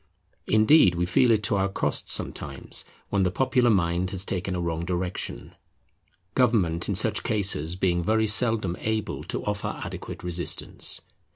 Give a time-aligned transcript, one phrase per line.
[0.47, 4.59] Indeed, we feel it to our cost sometimes when the popular mind has taken a
[4.59, 5.53] wrong direction;
[6.33, 11.01] government in such cases being very seldom able to offer adequate resistance.